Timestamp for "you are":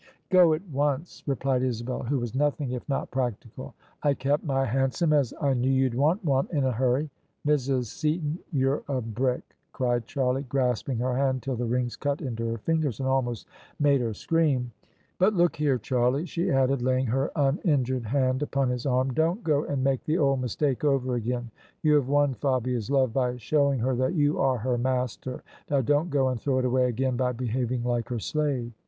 24.15-24.57